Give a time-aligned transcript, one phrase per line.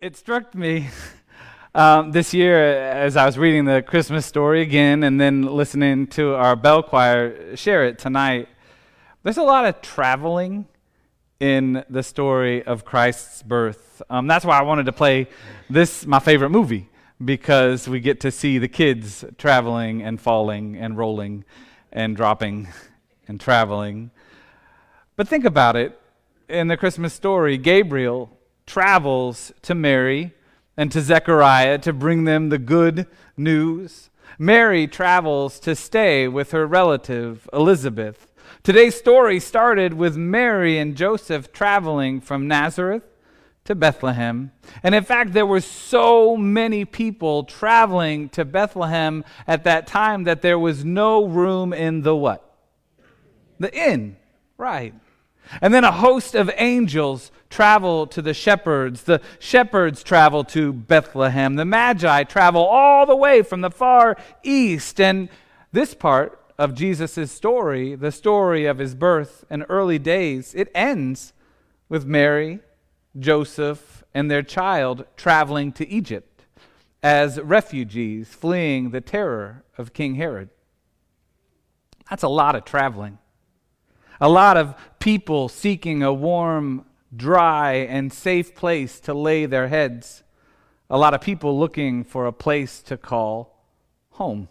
[0.00, 0.88] it struck me
[1.74, 6.34] um, this year as I was reading the Christmas story again and then listening to
[6.36, 8.48] our bell choir share it tonight.
[9.22, 10.66] There's a lot of traveling
[11.38, 14.00] in the story of Christ's birth.
[14.08, 15.28] Um, that's why I wanted to play
[15.68, 16.88] this, my favorite movie,
[17.22, 21.44] because we get to see the kids traveling and falling and rolling
[21.92, 22.68] and dropping
[23.28, 24.12] and traveling.
[25.16, 26.00] But think about it
[26.48, 28.34] in the Christmas story, Gabriel
[28.70, 30.32] travels to Mary
[30.76, 34.10] and to Zechariah to bring them the good news.
[34.38, 38.28] Mary travels to stay with her relative, Elizabeth.
[38.62, 43.02] Today's story started with Mary and Joseph traveling from Nazareth
[43.64, 44.52] to Bethlehem.
[44.84, 50.42] And in fact, there were so many people traveling to Bethlehem at that time that
[50.42, 52.56] there was no room in the what?
[53.58, 54.16] The inn.
[54.56, 54.94] Right.
[55.60, 59.02] And then a host of angels travel to the shepherds.
[59.02, 61.56] The shepherds travel to Bethlehem.
[61.56, 65.00] The Magi travel all the way from the far east.
[65.00, 65.28] And
[65.72, 71.32] this part of Jesus' story, the story of his birth and early days, it ends
[71.88, 72.60] with Mary,
[73.18, 76.44] Joseph, and their child traveling to Egypt
[77.02, 80.50] as refugees fleeing the terror of King Herod.
[82.08, 83.18] That's a lot of traveling.
[84.20, 90.22] A lot of people seeking a warm, dry, and safe place to lay their heads.
[90.90, 93.64] A lot of people looking for a place to call
[94.10, 94.48] home.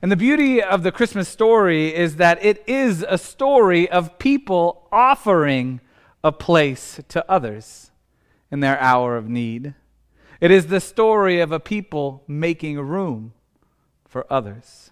[0.00, 4.88] And the beauty of the Christmas story is that it is a story of people
[4.92, 5.80] offering
[6.22, 7.90] a place to others
[8.50, 9.74] in their hour of need.
[10.40, 13.32] It is the story of a people making room
[14.06, 14.90] for others.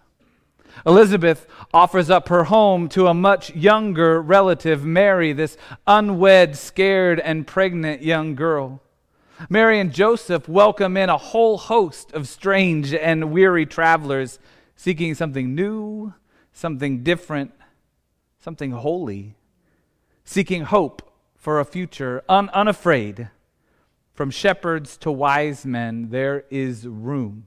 [0.86, 7.47] Elizabeth offers up her home to a much younger relative, Mary, this unwed, scared, and
[7.47, 8.80] pregnant young girl.
[9.48, 14.38] Mary and Joseph welcome in a whole host of strange and weary travelers
[14.75, 16.12] seeking something new,
[16.52, 17.53] something different,
[18.41, 19.37] something holy,
[20.25, 23.31] seeking hope for a future, un- unafraid.
[24.12, 27.47] From shepherds to wise men, there is room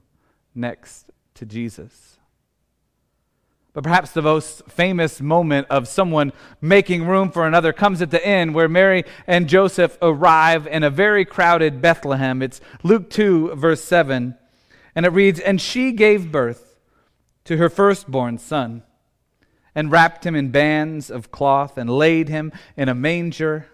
[0.54, 2.18] next to Jesus.
[3.74, 8.24] But perhaps the most famous moment of someone making room for another comes at the
[8.24, 12.42] end where Mary and Joseph arrive in a very crowded Bethlehem.
[12.42, 14.36] It's Luke 2, verse 7.
[14.94, 16.78] And it reads And she gave birth
[17.44, 18.82] to her firstborn son,
[19.74, 23.66] and wrapped him in bands of cloth, and laid him in a manger,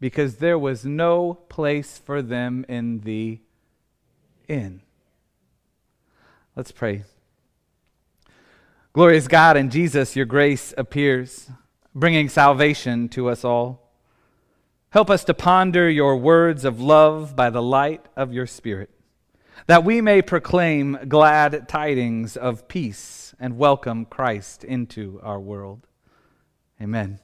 [0.00, 3.40] because there was no place for them in the
[4.48, 4.82] inn.
[6.56, 7.04] Let's pray.
[8.94, 11.48] Glorious God, in Jesus, your grace appears,
[11.94, 13.90] bringing salvation to us all.
[14.90, 18.90] Help us to ponder your words of love by the light of your Spirit,
[19.66, 25.86] that we may proclaim glad tidings of peace and welcome Christ into our world.
[26.78, 27.18] Amen.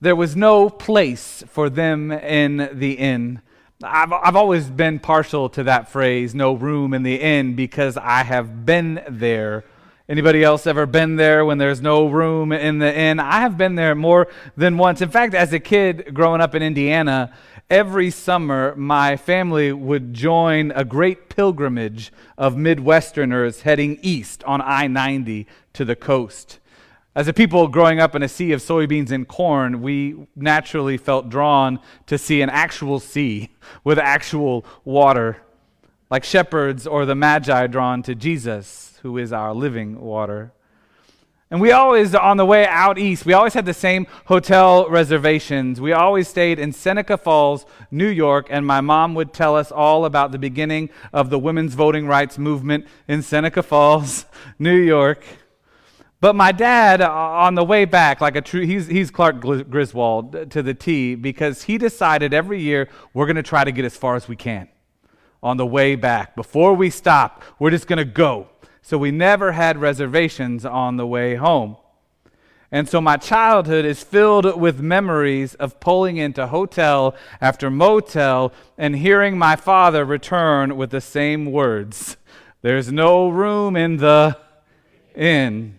[0.00, 3.42] There was no place for them in the inn.
[3.82, 8.22] I've, I've always been partial to that phrase, no room in the inn, because I
[8.22, 9.64] have been there.
[10.08, 13.20] Anybody else ever been there when there's no room in the inn?
[13.20, 15.02] I have been there more than once.
[15.02, 17.34] In fact, as a kid growing up in Indiana,
[17.68, 24.86] every summer my family would join a great pilgrimage of Midwesterners heading east on I
[24.86, 26.60] 90 to the coast.
[27.16, 31.30] As a people growing up in a sea of soybeans and corn, we naturally felt
[31.30, 33.48] drawn to see an actual sea
[33.84, 35.38] with actual water,
[36.10, 40.52] like shepherds or the magi drawn to Jesus, who is our living water.
[41.50, 45.80] And we always, on the way out east, we always had the same hotel reservations.
[45.80, 50.04] We always stayed in Seneca Falls, New York, and my mom would tell us all
[50.04, 54.26] about the beginning of the women's voting rights movement in Seneca Falls,
[54.58, 55.24] New York.
[56.20, 60.50] But my dad, uh, on the way back, like a true, he's, he's Clark Griswold
[60.50, 63.96] to the T, because he decided every year we're going to try to get as
[63.96, 64.68] far as we can
[65.42, 66.34] on the way back.
[66.34, 68.48] Before we stop, we're just going to go.
[68.80, 71.76] So we never had reservations on the way home.
[72.72, 78.96] And so my childhood is filled with memories of pulling into hotel after motel and
[78.96, 82.16] hearing my father return with the same words
[82.62, 84.36] There's no room in the
[85.14, 85.78] inn.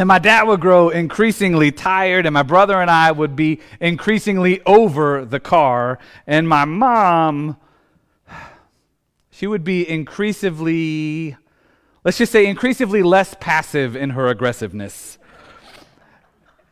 [0.00, 4.62] And my dad would grow increasingly tired, and my brother and I would be increasingly
[4.64, 5.98] over the car.
[6.24, 7.56] And my mom,
[9.28, 11.36] she would be increasingly,
[12.04, 15.18] let's just say, increasingly less passive in her aggressiveness.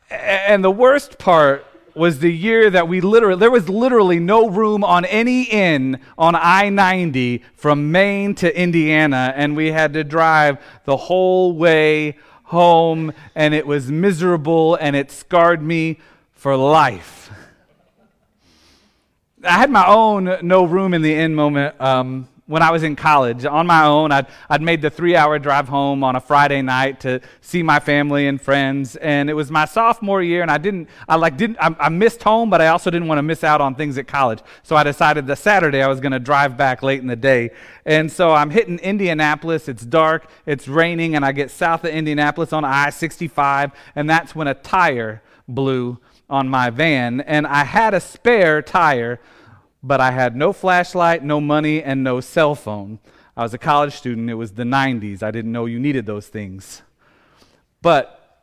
[0.09, 4.85] And the worst part was the year that we literally, there was literally no room
[4.85, 10.59] on any inn on I 90 from Maine to Indiana, and we had to drive
[10.85, 15.99] the whole way home, and it was miserable, and it scarred me
[16.33, 17.31] for life.
[19.45, 21.81] I had my own no room in the inn moment.
[21.81, 23.45] Um, when I was in college.
[23.45, 27.01] On my own, I'd, I'd made the three hour drive home on a Friday night
[27.01, 28.97] to see my family and friends.
[28.97, 32.23] And it was my sophomore year, and I didn't, I like, didn't, I, I missed
[32.23, 34.41] home, but I also didn't want to miss out on things at college.
[34.63, 37.51] So I decided the Saturday I was going to drive back late in the day.
[37.85, 39.69] And so I'm hitting Indianapolis.
[39.69, 44.35] It's dark, it's raining, and I get south of Indianapolis on I 65, and that's
[44.35, 47.21] when a tire blew on my van.
[47.21, 49.21] And I had a spare tire
[49.87, 52.99] but I had no flashlight, no money, and no cell phone.
[53.37, 54.29] I was a college student.
[54.29, 55.23] It was the 90s.
[55.23, 56.83] I didn't know you needed those things.
[57.83, 58.43] But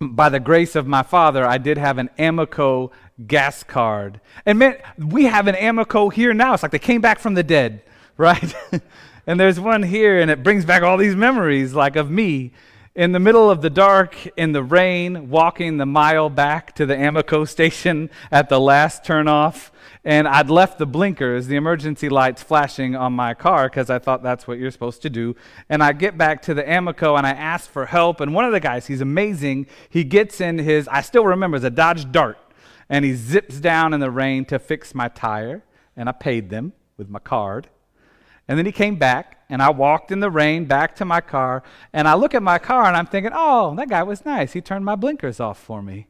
[0.00, 2.90] by the grace of my father, I did have an Amoco
[3.26, 4.20] gas card.
[4.44, 6.52] And man, we have an Amoco here now.
[6.52, 7.82] It's like they came back from the dead,
[8.18, 8.54] right?
[9.26, 12.52] and there's one here, and it brings back all these memories, like of me
[12.94, 16.94] in the middle of the dark, in the rain, walking the mile back to the
[16.94, 19.70] Amoco station at the last turnoff
[20.06, 24.22] and I'd left the blinkers, the emergency lights flashing on my car because I thought
[24.22, 25.34] that's what you're supposed to do.
[25.68, 28.20] And I get back to the Amoco and I ask for help.
[28.20, 29.66] And one of the guys, he's amazing.
[29.90, 32.38] He gets in his, I still remember, it's a Dodge Dart,
[32.88, 35.64] and he zips down in the rain to fix my tire.
[35.96, 37.68] And I paid them with my card.
[38.46, 41.64] And then he came back, and I walked in the rain back to my car.
[41.92, 44.52] And I look at my car and I'm thinking, oh, that guy was nice.
[44.52, 46.06] He turned my blinkers off for me.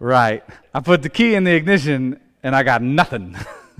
[0.00, 0.42] Right.
[0.72, 3.36] I put the key in the ignition and I got nothing.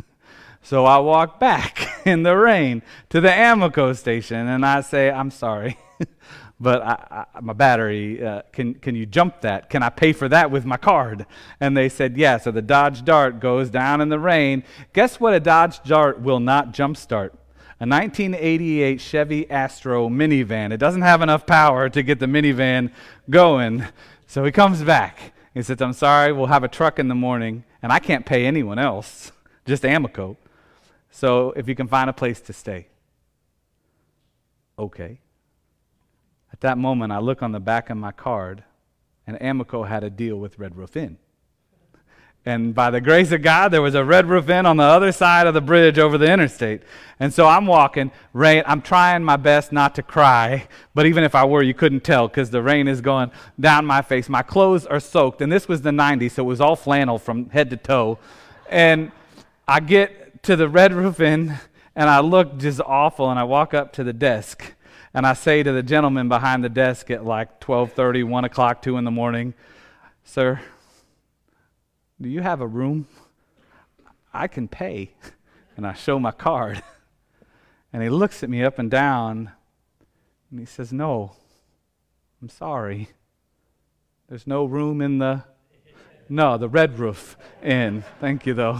[0.62, 5.30] so I walk back in the rain to the Amoco station and I say, I'm
[5.30, 5.78] sorry,
[6.60, 9.70] but I, I, my battery, uh, can, can you jump that?
[9.70, 11.24] Can I pay for that with my card?
[11.58, 12.36] And they said, yeah.
[12.36, 14.62] So the Dodge Dart goes down in the rain.
[14.92, 17.30] Guess what a Dodge Dart will not jumpstart?
[17.82, 20.70] A 1988 Chevy Astro minivan.
[20.70, 22.92] It doesn't have enough power to get the minivan
[23.30, 23.86] going.
[24.26, 27.64] So he comes back he says, I'm sorry, we'll have a truck in the morning,
[27.82, 29.32] and I can't pay anyone else,
[29.66, 30.36] just Amoco.
[31.10, 32.88] So if you can find a place to stay.
[34.78, 35.20] Okay.
[36.52, 38.64] At that moment, I look on the back of my card,
[39.26, 41.18] and Amoco had a deal with Red Roof Inn.
[42.46, 45.12] And by the grace of God, there was a red roof inn on the other
[45.12, 46.80] side of the bridge over the interstate.
[47.18, 48.62] And so I'm walking, rain.
[48.66, 52.28] I'm trying my best not to cry, but even if I were, you couldn't tell
[52.28, 54.30] because the rain is going down my face.
[54.30, 57.50] My clothes are soaked, and this was the 90s, so it was all flannel from
[57.50, 58.18] head to toe.
[58.70, 59.12] And
[59.68, 61.58] I get to the red roof inn,
[61.94, 64.72] and I look just awful, and I walk up to the desk,
[65.12, 68.96] and I say to the gentleman behind the desk at like 12:30, 1 o'clock, 2
[68.96, 69.52] in the morning,
[70.24, 70.60] "Sir."
[72.20, 73.06] Do you have a room?
[74.32, 75.12] I can pay.
[75.76, 76.82] And I show my card.
[77.92, 79.50] And he looks at me up and down
[80.50, 81.32] and he says, No,
[82.40, 83.08] I'm sorry.
[84.28, 85.44] There's no room in the.
[86.28, 88.04] No, the red roof inn.
[88.20, 88.78] Thank you, though.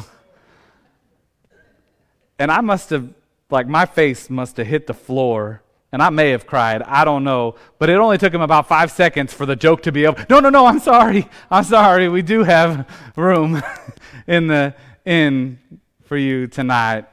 [2.39, 3.13] And I must have,
[3.51, 7.25] like, my face must have hit the floor and I may have cried, I don't
[7.25, 7.57] know.
[7.79, 10.25] But it only took him about five seconds for the joke to be over.
[10.31, 11.29] No, no, no, I'm sorry.
[11.51, 12.09] I'm sorry.
[12.09, 13.63] We do have room
[14.27, 15.59] in the inn
[16.05, 17.07] for you tonight.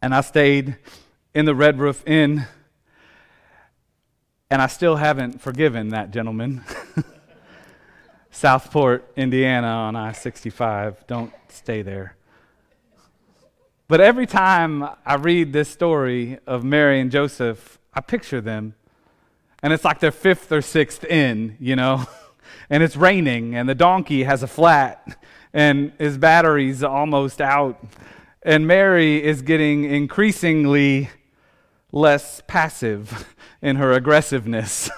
[0.00, 0.76] And I stayed
[1.34, 2.46] in the Red Roof Inn.
[4.50, 6.64] And I still haven't forgiven that gentleman.
[8.30, 11.06] Southport, Indiana on I 65.
[11.06, 12.16] Don't stay there.
[13.94, 18.74] But every time I read this story of Mary and Joseph, I picture them.
[19.62, 22.04] And it's like their fifth or sixth inn, you know?
[22.68, 25.16] and it's raining, and the donkey has a flat,
[25.52, 27.80] and his battery's almost out.
[28.42, 31.10] And Mary is getting increasingly
[31.92, 33.32] less passive
[33.62, 34.90] in her aggressiveness.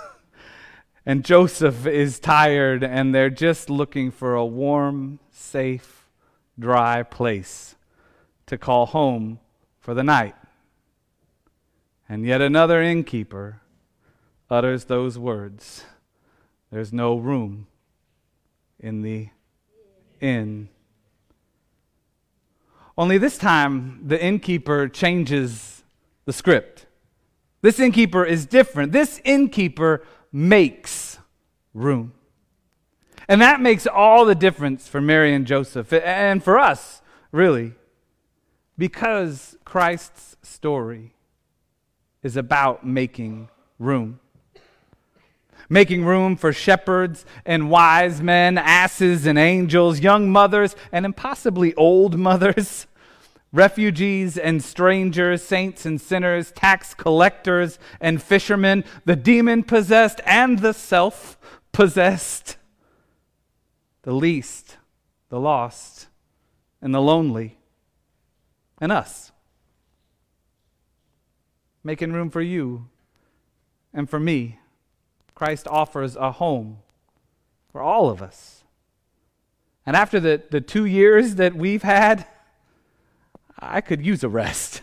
[1.05, 6.07] and Joseph is tired, and they're just looking for a warm, safe,
[6.59, 7.76] dry place
[8.47, 9.41] to call home
[9.81, 10.35] for the night.
[12.09, 13.61] And yet another innkeeper
[14.49, 15.85] utters those words
[16.71, 17.67] There's no room
[18.79, 19.29] in the
[20.21, 20.69] inn.
[22.99, 25.83] Only this time, the innkeeper changes
[26.25, 26.87] the script.
[27.61, 28.93] This innkeeper is different.
[28.93, 31.19] This innkeeper makes
[31.75, 32.13] room.
[33.29, 37.75] And that makes all the difference for Mary and Joseph and for us, really.
[38.79, 41.15] Because Christ's story
[42.23, 44.21] is about making room.
[45.69, 52.17] making room for shepherds and wise men, asses and angels, young mothers and impossibly old
[52.29, 52.87] mothers,
[53.53, 60.75] refugees and strangers, saints and sinners, tax collectors and fishermen, the demon possessed and the
[60.75, 61.39] self
[61.73, 62.57] possessed,
[64.03, 64.77] the least,
[65.31, 66.07] the lost,
[66.81, 67.56] and the lonely,
[68.81, 69.33] and us.
[71.85, 72.89] Making room for you
[73.93, 74.59] and for me.
[75.35, 76.79] Christ offers a home
[77.71, 78.65] for all of us.
[79.85, 82.27] And after the, the two years that we've had,
[83.59, 84.83] I could use a rest.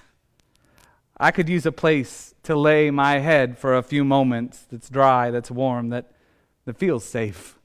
[1.18, 5.32] I could use a place to lay my head for a few moments that's dry,
[5.32, 6.12] that's warm, that,
[6.66, 7.58] that feels safe.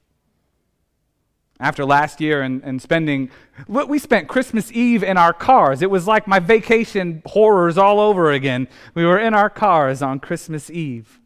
[1.59, 3.29] After last year and, and spending,
[3.67, 5.81] we spent Christmas Eve in our cars.
[5.81, 8.69] It was like my vacation horrors all over again.
[8.93, 11.19] We were in our cars on Christmas Eve.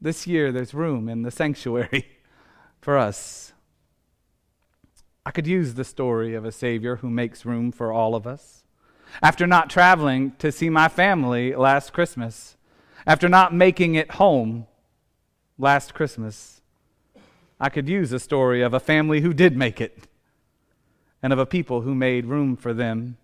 [0.00, 2.08] This year, there's room in the sanctuary
[2.80, 3.52] for us.
[5.24, 8.64] I could use the story of a Savior who makes room for all of us.
[9.22, 12.56] After not traveling to see my family last Christmas,
[13.06, 14.66] after not making it home
[15.58, 16.59] last Christmas,
[17.60, 20.08] I could use a story of a family who did make it
[21.22, 23.18] and of a people who made room for them.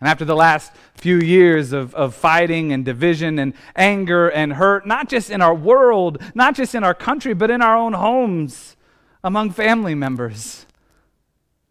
[0.00, 4.86] And after the last few years of, of fighting and division and anger and hurt,
[4.86, 8.76] not just in our world, not just in our country, but in our own homes,
[9.24, 10.66] among family members,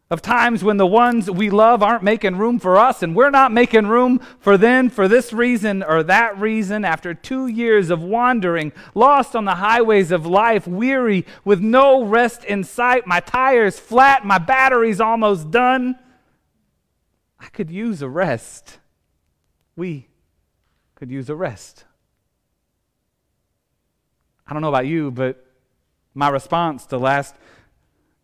[0.09, 3.51] of times when the ones we love aren't making room for us and we're not
[3.51, 8.71] making room for them for this reason or that reason, after two years of wandering,
[8.95, 14.25] lost on the highways of life, weary, with no rest in sight, my tires flat,
[14.25, 15.95] my battery's almost done
[17.39, 18.79] I could use a rest.
[19.75, 20.07] We
[20.95, 21.85] could use a rest.
[24.45, 25.45] I don't know about you, but
[26.13, 27.35] my response to last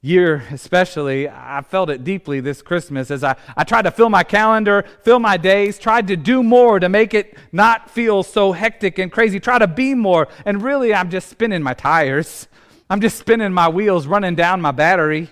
[0.06, 4.24] year, especially, I felt it deeply this Christmas as I, I tried to fill my
[4.24, 9.00] calendar, fill my days, tried to do more to make it not feel so hectic
[9.00, 10.28] and crazy, try to be more.
[10.46, 12.48] And really, I'm just spinning my tires.
[12.88, 15.30] I'm just spinning my wheels, running down my battery.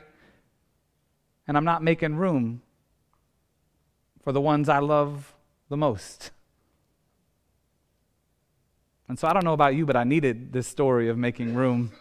[1.48, 2.64] And I'm not making room
[4.24, 5.36] for the ones I love
[5.70, 6.32] the most.
[9.08, 11.92] And so I don't know about you, but I needed this story of making room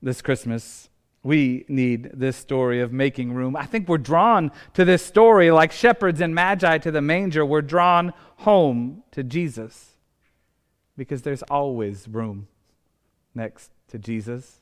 [0.00, 0.88] this Christmas.
[1.22, 3.54] We need this story of making room.
[3.54, 7.46] I think we're drawn to this story like shepherds and magi to the manger.
[7.46, 9.90] We're drawn home to Jesus
[10.96, 12.48] because there's always room
[13.34, 14.60] next to Jesus.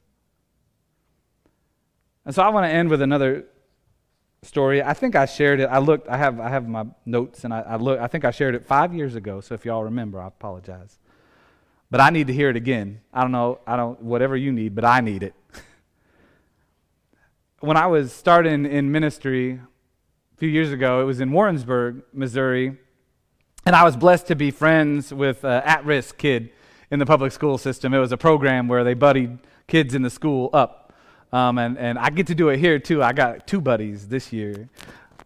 [2.27, 3.47] And so I want to end with another
[4.43, 4.83] story.
[4.83, 5.67] I think I shared it.
[5.67, 6.09] I looked.
[6.09, 6.41] I have.
[6.41, 7.99] I have my notes, and I, I look.
[7.99, 9.41] I think I shared it five years ago.
[9.41, 10.99] So if y'all remember, I apologize.
[11.91, 13.01] But I need to hear it again.
[13.13, 13.61] I don't know.
[13.67, 14.01] I don't.
[14.03, 15.35] Whatever you need, but I need it.
[17.61, 22.79] When I was starting in ministry a few years ago, it was in Warrensburg, Missouri,
[23.67, 26.51] and I was blessed to be friends with an at-risk kid
[26.91, 27.93] in the public school system.
[27.93, 30.95] It was a program where they buddied kids in the school up.
[31.33, 33.03] Um, and, and I get to do it here too.
[33.03, 34.71] I got two buddies this year.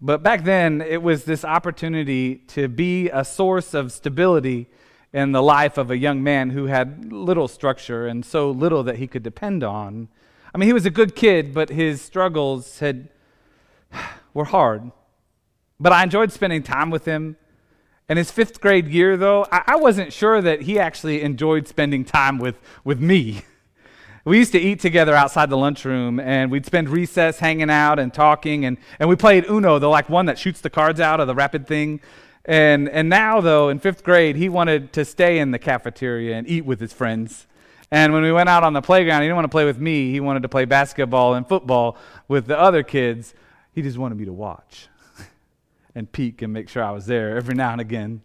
[0.00, 4.68] But back then, it was this opportunity to be a source of stability
[5.12, 8.96] in the life of a young man who had little structure and so little that
[8.96, 10.08] he could depend on.
[10.54, 13.08] I mean, he was a good kid, but his struggles had,
[14.34, 14.92] were hard.
[15.80, 17.36] But I enjoyed spending time with him.
[18.08, 22.04] In his fifth grade year, though, I, I wasn't sure that he actually enjoyed spending
[22.04, 23.42] time with, with me.
[24.24, 28.14] we used to eat together outside the lunchroom and we'd spend recess hanging out and
[28.14, 31.26] talking and, and we played uno the like one that shoots the cards out of
[31.26, 32.00] the rapid thing
[32.46, 36.48] and, and now though in fifth grade he wanted to stay in the cafeteria and
[36.48, 37.46] eat with his friends
[37.94, 40.10] and when we went out on the playground he didn't want to play with me
[40.10, 41.96] he wanted to play basketball and football
[42.28, 43.34] with the other kids
[43.72, 44.88] he just wanted me to watch
[45.94, 48.20] and peek and make sure i was there every now and again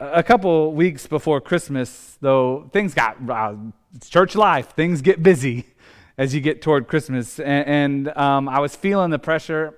[0.00, 3.54] a couple weeks before Christmas, though, things got uh,
[4.08, 4.70] church life.
[4.70, 5.66] Things get busy
[6.18, 7.66] as you get toward Christmas, and,
[8.06, 9.74] and um, I was feeling the pressure.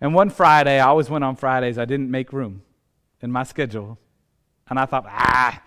[0.00, 1.78] And one Friday, I always went on Fridays.
[1.78, 2.62] I didn't make room
[3.22, 3.98] in my schedule,
[4.68, 5.62] and I thought, ah,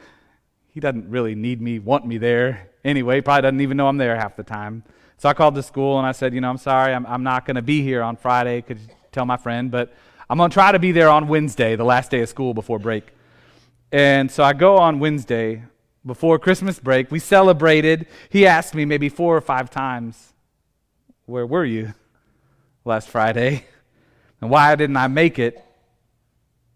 [0.78, 3.20] he doesn't really need me, want me there anyway.
[3.20, 4.84] Probably doesn't even know I'm there half the time.
[5.18, 7.48] So I called the school and I said, you know, I'm sorry, I'm, I'm not
[7.48, 8.62] going to be here on Friday.
[8.62, 9.92] Could you tell my friend, but
[10.30, 12.78] I'm going to try to be there on Wednesday, the last day of school before
[12.78, 13.08] break.
[13.92, 15.64] And so I go on Wednesday
[16.06, 17.10] before Christmas break.
[17.10, 18.06] We celebrated.
[18.30, 20.32] He asked me maybe four or five times,
[21.26, 21.96] Where were you
[22.86, 23.66] last Friday?
[24.42, 25.60] And why didn't I make it?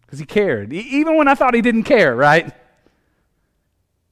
[0.02, 0.74] Because he cared.
[0.74, 2.52] even when I thought he didn't care, right?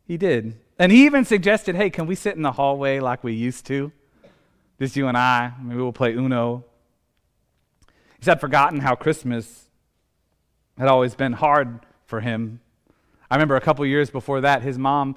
[0.10, 0.60] He did.
[0.80, 3.92] And he even suggested, hey, can we sit in the hallway like we used to?
[4.80, 5.54] Just you and I.
[5.62, 6.66] Maybe we'll play Uno.
[8.18, 9.70] He said, forgotten how Christmas
[10.80, 12.60] had always been hard for him.
[13.30, 15.16] I remember a couple years before that, his mom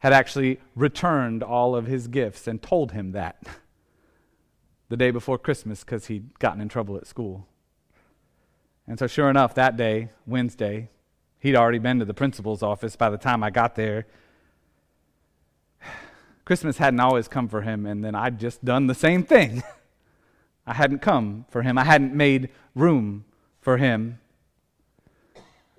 [0.00, 3.42] had actually returned all of his gifts and told him that
[4.90, 7.48] the day before Christmas because he'd gotten in trouble at school.
[8.86, 10.90] And so, sure enough, that day, Wednesday,
[11.38, 14.06] he'd already been to the principal's office by the time I got there.
[16.44, 19.62] Christmas hadn't always come for him, and then I'd just done the same thing.
[20.66, 23.24] I hadn't come for him, I hadn't made room
[23.60, 24.18] for him.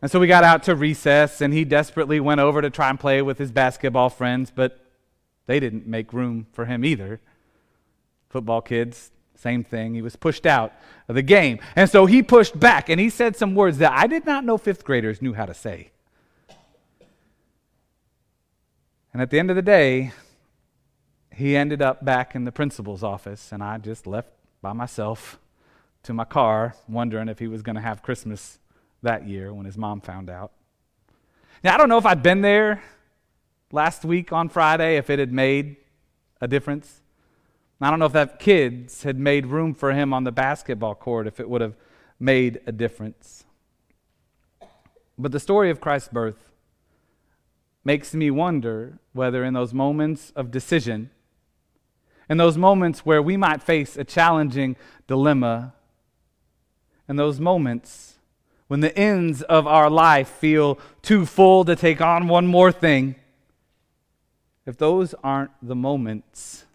[0.02, 3.00] And so we got out to recess, and he desperately went over to try and
[3.00, 4.80] play with his basketball friends, but
[5.48, 7.20] they didn't make room for him either.
[8.30, 9.94] Football kids, same thing.
[9.94, 10.74] He was pushed out
[11.08, 11.60] of the game.
[11.76, 14.58] And so he pushed back, and he said some words that I did not know
[14.58, 15.92] fifth graders knew how to say.
[19.14, 20.12] And at the end of the day,
[21.36, 24.30] he ended up back in the principal's office, and I just left
[24.62, 25.38] by myself
[26.04, 28.60] to my car, wondering if he was going to have Christmas
[29.02, 30.52] that year when his mom found out.
[31.62, 32.82] Now, I don't know if I'd been there
[33.72, 35.76] last week on Friday, if it had made
[36.40, 37.02] a difference.
[37.82, 41.28] I don't know if that kids had made room for him on the basketball court,
[41.28, 41.76] if it would have
[42.18, 43.44] made a difference.
[45.18, 46.52] But the story of Christ's birth
[47.84, 51.10] makes me wonder whether in those moments of decision,
[52.30, 54.76] in those moments where we might face a challenging
[55.08, 55.74] dilemma,
[57.08, 58.16] in those moments
[58.68, 63.16] when the ends of our life feel too full to take on one more thing,
[64.66, 66.66] if those aren't the moments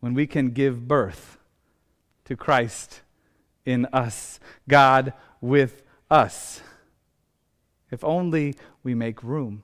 [0.00, 1.38] when we can give birth
[2.26, 3.00] to Christ
[3.64, 6.60] in us, God with us,
[7.90, 9.62] if only we make room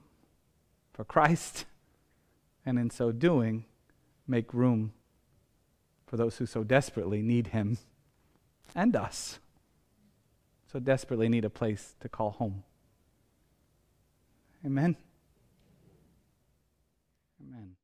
[0.94, 1.66] for Christ,
[2.64, 3.66] and in so doing,
[4.26, 4.92] make room
[6.06, 7.78] for those who so desperately need him
[8.74, 9.38] and us,
[10.70, 12.64] so desperately need a place to call home.
[14.64, 14.96] Amen.
[17.40, 17.76] Amen.